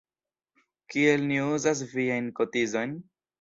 Kiel 0.93 1.25
ni 1.31 1.37
uzas 1.49 1.85
viajn 1.93 2.33
kotizojn? 2.41 2.99